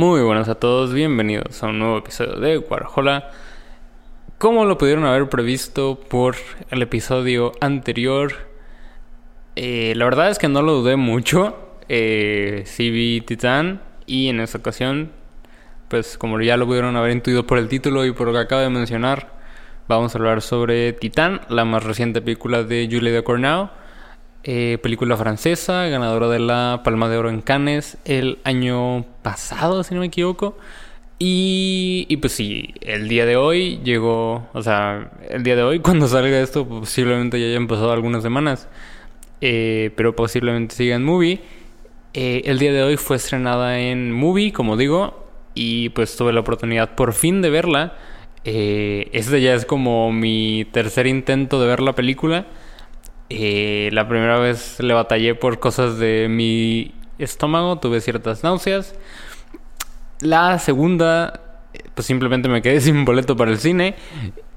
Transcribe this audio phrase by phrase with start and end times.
[0.00, 3.32] Muy buenas a todos, bienvenidos a un nuevo episodio de Warhola.
[4.38, 6.36] Como lo pudieron haber previsto por
[6.70, 8.32] el episodio anterior,
[9.56, 11.54] eh, la verdad es que no lo dudé mucho.
[11.90, 15.12] Eh, sí vi Titán y en esta ocasión,
[15.88, 18.62] pues como ya lo pudieron haber intuido por el título y por lo que acabo
[18.62, 19.34] de mencionar,
[19.86, 23.68] vamos a hablar sobre Titán, la más reciente película de Julie de Cornell
[24.42, 29.94] eh, película francesa, ganadora de la Palma de Oro en Cannes el año pasado, si
[29.94, 30.56] no me equivoco.
[31.18, 35.78] Y, y, pues sí, el día de hoy llegó, o sea, el día de hoy
[35.80, 38.68] cuando salga esto posiblemente ya hayan pasado algunas semanas,
[39.42, 41.40] eh, pero posiblemente siga en movie.
[42.14, 46.40] Eh, el día de hoy fue estrenada en movie, como digo, y pues tuve la
[46.40, 47.96] oportunidad por fin de verla.
[48.44, 52.46] este ya es como mi tercer intento de ver la película.
[53.30, 58.94] Eh, la primera vez le batallé por cosas de mi estómago, tuve ciertas náuseas.
[60.20, 61.40] La segunda,
[61.94, 63.94] pues simplemente me quedé sin boleto para el cine.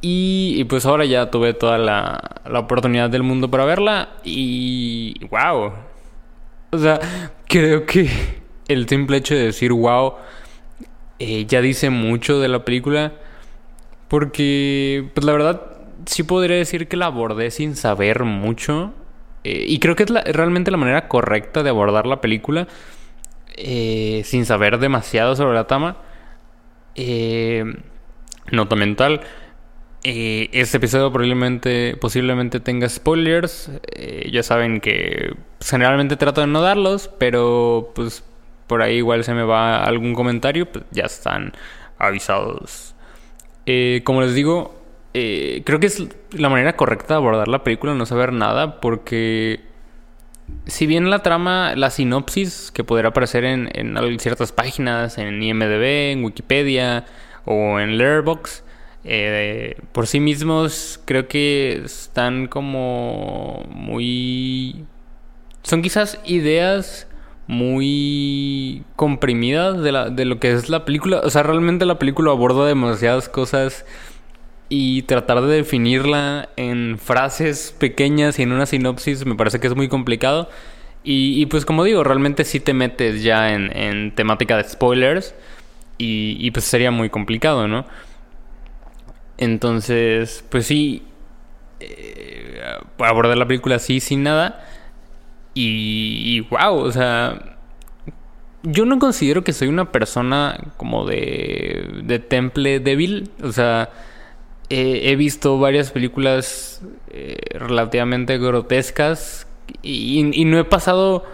[0.00, 4.08] Y, pues ahora ya tuve toda la, la, oportunidad del mundo para verla.
[4.24, 5.72] Y wow.
[6.72, 6.98] O sea,
[7.46, 8.10] creo que
[8.66, 10.14] el simple hecho de decir wow
[11.18, 13.12] eh, ya dice mucho de la película.
[14.08, 15.71] Porque, pues la verdad,
[16.06, 18.92] sí podría decir que la abordé sin saber mucho.
[19.44, 22.68] Eh, y creo que es realmente la manera correcta de abordar la película.
[23.56, 25.96] Eh, sin saber demasiado sobre la trama.
[26.94, 27.64] Eh,
[28.50, 29.22] nota mental.
[30.04, 33.70] este episodio probablemente, posiblemente tenga spoilers.
[34.30, 38.24] ya saben que generalmente trato de no darlos, pero pues
[38.66, 41.52] por ahí igual se me va algún comentario, pues ya están
[41.98, 42.94] avisados.
[44.04, 44.81] como les digo,
[45.14, 46.02] eh, creo que es
[46.32, 49.60] la manera correcta de abordar la película, no saber nada, porque
[50.66, 53.70] si bien la trama, la sinopsis que podrá aparecer en,
[54.18, 57.04] ciertas páginas, en IMDB, en Wikipedia
[57.44, 58.64] o en Letterboxd,
[59.04, 64.84] eh, por sí mismos creo que están como muy...
[65.62, 67.08] Son quizás ideas
[67.46, 71.20] muy comprimidas de, la, de lo que es la película.
[71.24, 73.84] O sea, realmente la película aborda demasiadas cosas
[74.74, 79.76] y tratar de definirla en frases pequeñas y en una sinopsis me parece que es
[79.76, 80.48] muy complicado.
[81.04, 85.34] Y, pues como digo, realmente sí te metes ya en, temática de spoilers
[85.98, 87.84] y, pues sería muy complicado, ¿no?
[89.36, 91.02] Entonces, pues sí,
[91.80, 92.62] eh,
[92.98, 94.64] abordar la película así sin nada.
[95.52, 97.58] Y, y wow, o sea,
[98.62, 103.90] yo no considero que soy una persona como de, de temple débil, o sea
[104.74, 109.46] he visto varias películas eh, relativamente grotescas
[109.82, 111.24] y, no he pasado,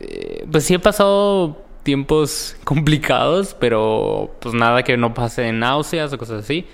[0.00, 6.18] eh, pues sí he pasado tiempos complicados, pero pues nada que no pase náuseas o
[6.18, 6.66] cosas así.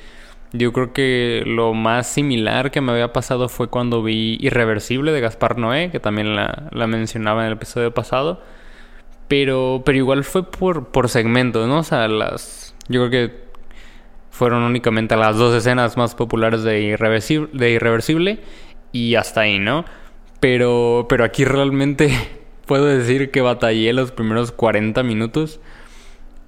[0.53, 5.21] Yo creo que lo más similar que me había pasado fue cuando vi Irreversible de
[5.21, 8.41] Gaspar Noé, que también la, la mencionaba en el episodio pasado.
[9.28, 11.81] Pero, pero igual fue por, por segmentos, ¿no?
[11.81, 12.75] O sea, las.
[12.88, 13.47] Yo creo que
[14.38, 18.38] fueron únicamente las dos escenas más populares de Irreversible, de Irreversible
[18.93, 19.84] y hasta ahí, ¿no?
[20.38, 22.12] Pero, pero aquí realmente
[22.66, 25.59] puedo decir que batallé los primeros 40 minutos.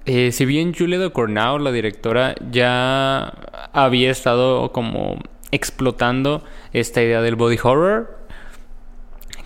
[0.05, 3.33] Eh, si bien Julia de Cornau, la directora, ya
[3.73, 5.19] había estado como
[5.51, 8.19] explotando esta idea del body horror,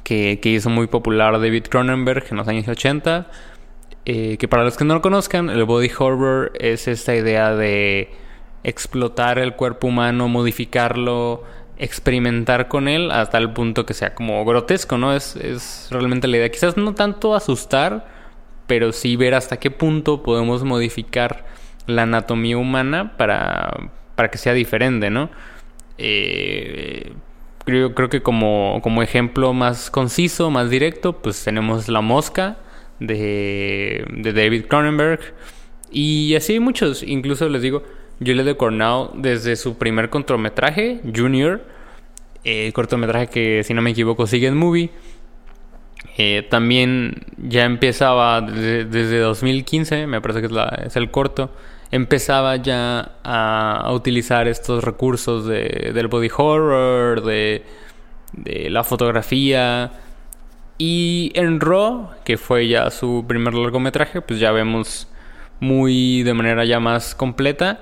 [0.04, 3.28] que, hizo muy popular David Cronenberg en los años 80,
[4.06, 8.24] eh, que para los que no lo conozcan, el body horror es esta idea de
[8.66, 11.44] explotar el cuerpo humano, modificarlo,
[11.78, 15.14] experimentar con él hasta el punto que sea como grotesco, ¿no?
[15.14, 16.50] Es, es realmente la idea.
[16.50, 18.08] Quizás no tanto asustar,
[18.66, 21.46] pero sí ver hasta qué punto podemos modificar
[21.86, 25.30] la anatomía humana para, para que sea diferente, ¿no?
[26.00, 27.14] Eh,
[27.66, 32.58] creo, creo que como, como ejemplo más conciso, más directo, pues tenemos La Mosca
[33.00, 35.20] de, de David Cronenberg
[35.92, 37.84] y así hay muchos, incluso les digo,
[38.20, 41.62] Julia de Cornell desde su primer cortometraje, Junior,
[42.44, 44.92] eh, cortometraje que si no me equivoco sigue en movie.
[46.18, 50.48] Eh, también ya empezaba desde, 2015, me parece que
[50.86, 51.52] es, el corto,
[51.92, 57.64] empezaba ya a, utilizar estos recursos de, del body horror, de,
[58.32, 59.92] de la fotografía.
[60.78, 65.08] Y en Raw, que fue ya su primer largometraje, pues ya vemos
[65.60, 67.80] muy de manera ya más completa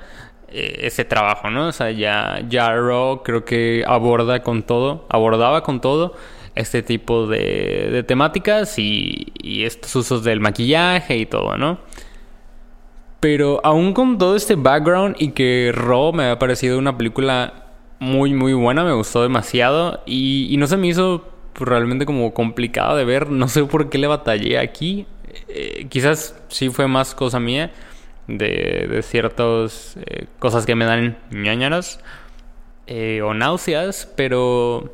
[0.50, 1.68] eh, ese trabajo, ¿no?
[1.68, 2.74] O sea, ya, ya
[3.24, 6.16] creo que aborda con todo, abordaba con todo
[6.56, 11.80] este tipo de, de temáticas y, y estos usos del maquillaje y todo, ¿no?
[13.20, 17.64] Pero aún con todo este background y que Raw me ha parecido una película
[18.04, 21.24] muy, muy buena, me gustó demasiado y, no se me hizo
[21.56, 23.30] realmente como complicado de ver.
[23.30, 25.08] No sé por qué le batallé aquí.
[25.48, 27.72] Eh, quizás sí fue más cosa mía
[28.28, 32.00] de, ciertas eh, cosas que me dan ñañaras
[32.88, 34.94] eh, o náuseas, pero,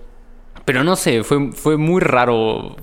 [0.66, 2.76] pero no sé, fue, fue muy raro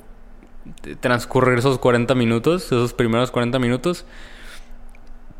[1.00, 4.04] transcurrir esos 40 minutos, esos primeros 40 minutos.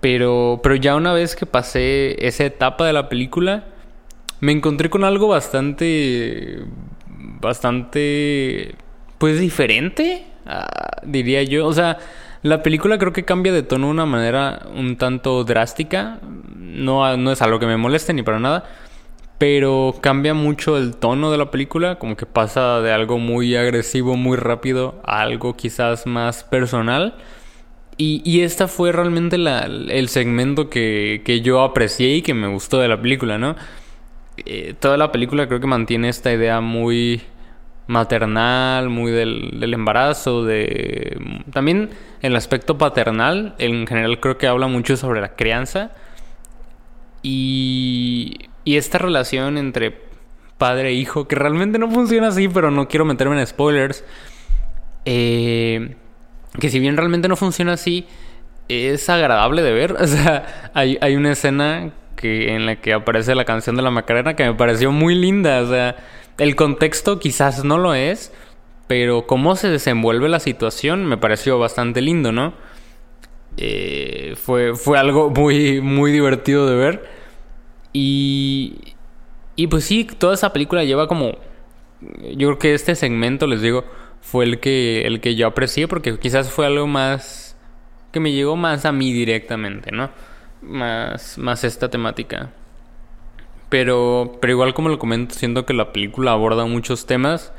[0.01, 3.65] Pero, pero ya una vez que pasé esa etapa de la película,
[4.41, 6.63] me encontré con algo bastante,
[7.41, 8.75] bastante,
[9.19, 10.27] pues diferente,
[11.07, 11.67] diría yo.
[11.67, 11.99] O sea,
[12.43, 16.19] la película creo que cambia de tono de una manera un tanto drástica.
[16.57, 18.65] No, no es algo que me moleste ni para nada.
[19.39, 24.17] Pero cambia mucho el tono de la película, como que pasa de algo muy agresivo,
[24.17, 27.15] muy rápido, a algo quizás más personal.
[27.99, 32.79] Y, y esta fue realmente el segmento que, que, yo aprecié y que me gustó
[32.79, 33.57] de la película, ¿no?
[34.45, 37.23] Eh, toda la película creo que mantiene esta idea muy
[37.87, 41.19] maternal, muy del, del, embarazo, de...
[41.53, 41.91] También
[42.23, 45.93] el aspecto paternal, en general creo que habla mucho sobre la crianza.
[47.23, 50.01] Y, y esta relación entre
[50.59, 54.05] padre e hijo, que realmente no funciona así, pero no quiero meterme en spoilers.
[55.05, 55.97] Eh
[56.59, 58.07] que si bien realmente no funciona así,
[58.69, 59.93] es agradable de ver.
[60.01, 63.91] O sea, hay, hay una escena que, en la que aparece la canción de la
[63.91, 65.63] Macarena que me pareció muy linda.
[65.63, 65.97] O sea,
[66.39, 68.33] el contexto quizás no lo es,
[68.87, 72.55] pero cómo se desenvuelve la situación me pareció bastante lindo, ¿no?
[73.57, 77.05] Eh, fue, fue algo muy, muy divertido de ver.
[77.93, 78.95] Y,
[79.57, 81.39] y pues sí, toda esa película lleva como...
[82.37, 83.85] Yo creo que este segmento, les digo,
[84.21, 87.57] fue el que, el que yo aprecié porque quizás fue algo más
[88.13, 90.11] que me llegó más a mí directamente, ¿no?
[90.63, 92.51] Más, más esta temática.
[93.69, 97.53] Pero, pero igual como lo comento, siento que la película aborda muchos temas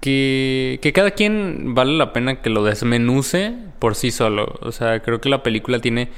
[0.00, 4.58] que, que cada quien vale la pena que lo desmenuce por sí solo.
[4.60, 6.10] O sea, creo que la película tiene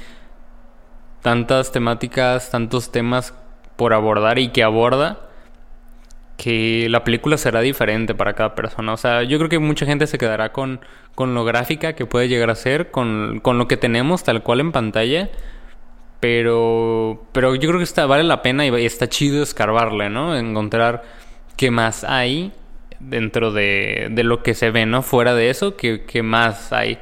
[1.21, 3.33] tantas temáticas, tantos temas
[3.75, 5.27] por abordar y que aborda
[6.37, 8.93] que la película será diferente para cada persona.
[8.93, 10.79] O sea, yo creo que mucha gente se quedará con,
[11.15, 14.59] con lo gráfica que puede llegar a ser, con, con lo que tenemos tal cual
[14.59, 15.29] en pantalla.
[16.19, 20.35] Pero, pero yo creo que está, vale la pena y está chido escarbarle, ¿no?
[20.35, 21.03] Encontrar
[21.55, 22.51] qué más hay
[22.99, 25.03] dentro de, de lo que se ve, ¿no?
[25.03, 26.97] Fuera de eso, qué, qué más hay.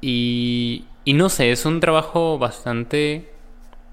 [0.00, 3.30] Y, y no sé, es un trabajo bastante,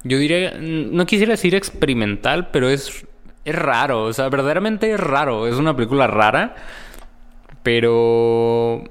[0.04, 3.06] yo diría, no quisiera decir experimental, pero es
[3.46, 5.48] es raro, o sea, verdaderamente es raro.
[5.48, 6.56] Es una película rara,
[7.64, 8.84] pero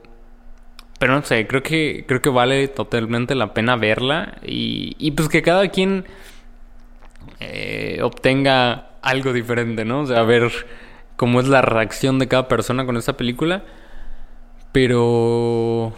[0.99, 5.29] pero no sé, creo que creo que vale totalmente la pena verla y, y pues
[5.29, 6.05] que cada quien
[7.41, 10.01] eh, obtenga algo diferente, ¿no?
[10.01, 10.51] O sea, ver
[11.17, 13.65] cómo es la reacción de cada persona con esta película.
[14.73, 15.95] Pero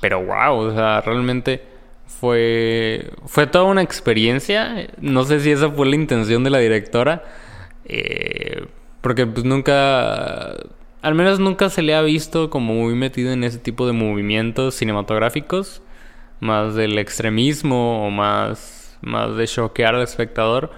[0.00, 1.62] pero wow, o sea, realmente
[2.06, 4.88] fue fue toda una experiencia.
[5.00, 7.24] No sé si esa fue la intención de la directora
[7.84, 8.66] eh,
[9.00, 10.54] porque pues nunca,
[11.02, 14.74] al menos nunca se le ha visto como muy metido en ese tipo de movimientos
[14.74, 15.82] cinematográficos,
[16.40, 20.70] más del extremismo o más, más de choquear al espectador.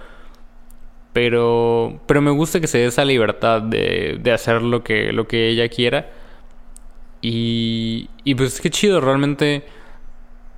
[1.13, 5.27] Pero, pero me gusta que se dé esa libertad de, de hacer lo que, lo
[5.27, 6.09] que ella quiera.
[7.21, 9.63] Y, y pues qué chido, realmente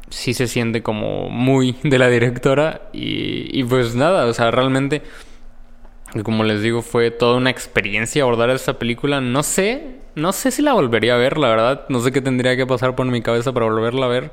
[0.10, 2.90] sí se siente como muy de la directora.
[2.94, 5.02] Y, y pues nada, o sea, realmente
[6.22, 9.20] como les digo, fue toda una experiencia abordar esta película.
[9.22, 11.86] No sé, no sé si la volvería a ver, la verdad.
[11.90, 14.32] No sé qué tendría que pasar por mi cabeza para volverla a ver.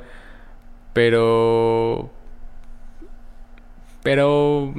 [0.92, 2.10] Pero...
[4.02, 4.74] Pero...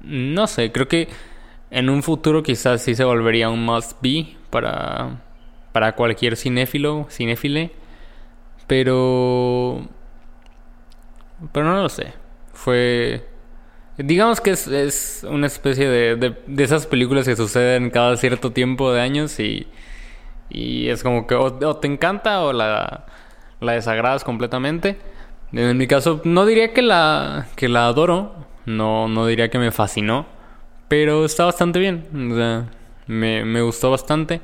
[0.00, 1.08] No sé, creo que
[1.70, 5.20] en un futuro quizás sí se volvería un must be para,
[5.72, 7.72] para cualquier cinéfilo, cinéfile.
[8.66, 9.86] Pero...
[11.52, 12.14] Pero no lo sé.
[12.52, 13.26] Fue
[13.98, 18.92] Digamos que es, es una especie de, de, esas películas que suceden cada cierto tiempo
[18.92, 19.66] de años y,
[20.48, 23.06] y es como que o, te encanta o la,
[23.60, 24.98] la desagradas completamente.
[25.52, 28.34] En mi caso, no diría que la, que la adoro,
[28.66, 30.26] no, no diría que me fascinó,
[30.86, 32.06] pero está bastante bien.
[32.32, 32.66] O sea,
[33.08, 34.40] me, me gustó bastante.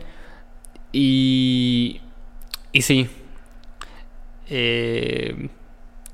[0.92, 2.00] Y,
[2.73, 3.08] y sí,
[4.49, 5.49] eh,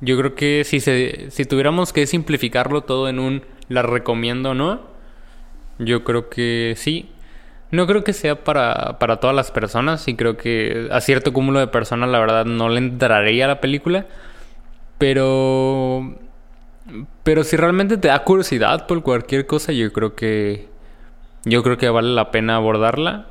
[0.00, 4.80] yo creo que si, se, si tuviéramos que simplificarlo todo en un la recomiendo no,
[5.78, 7.10] yo creo que sí.
[7.70, 11.60] No creo que sea para, para todas las personas y creo que a cierto cúmulo
[11.60, 14.06] de personas la verdad no le entraría a la película.
[14.98, 16.16] Pero...
[17.22, 20.68] Pero si realmente te da curiosidad por cualquier cosa, yo creo que...
[21.44, 23.28] Yo creo que vale la pena abordarla.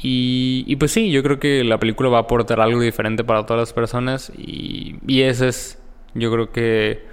[0.00, 3.44] Y, y, pues sí, yo creo que la película va a aportar algo diferente para
[3.44, 5.82] todas las personas y, y ese es,
[6.14, 7.04] yo creo que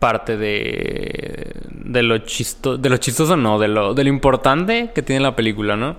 [0.00, 5.02] parte de, de lo chistoso, de lo chistoso no, de lo, de lo importante que
[5.02, 5.98] tiene la película, ¿no?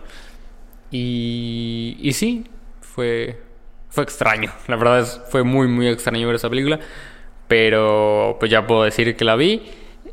[0.91, 2.45] Y, y sí,
[2.81, 3.41] fue,
[3.89, 6.79] fue extraño, la verdad es, fue muy, muy extraño ver esa película,
[7.47, 9.61] pero pues ya puedo decir que la vi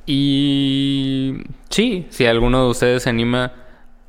[0.06, 3.52] y sí, si alguno de ustedes se anima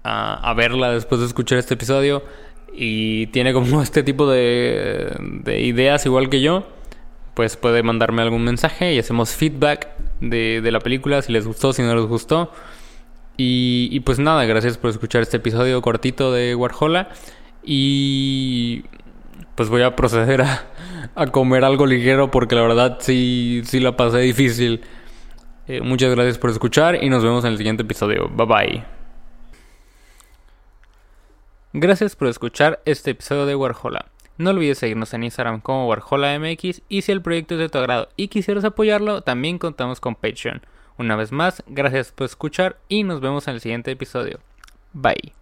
[0.04, 2.24] a, verla después de escuchar este episodio
[2.74, 6.68] y tiene como este tipo de, de ideas igual que yo,
[7.34, 9.90] pues puede mandarme algún mensaje y hacemos feedback
[10.20, 12.52] de, de la película, si les gustó, si no les gustó.
[13.38, 17.10] Y, y, pues nada, gracias por escuchar este episodio cortito de Warhola.
[17.64, 18.84] Y
[19.56, 20.66] pues voy a proceder a,
[21.16, 24.82] a comer algo ligero porque la verdad sí, sí la pasé difícil.
[25.68, 28.30] Eh, muchas gracias por escuchar y nos vemos en el siguiente episodio.
[28.30, 29.01] Bye bye.
[31.74, 34.08] Gracias por escuchar este episodio de Warhola.
[34.38, 38.10] No olvides seguirnos en Instagram como WarholaMX y si el proyecto es de tu agrado
[38.18, 40.62] y quisieras apoyarlo, también contamos con Patreon.
[40.98, 44.40] Una vez más, gracias por escuchar y nos vemos en el siguiente episodio.
[44.92, 45.41] Bye.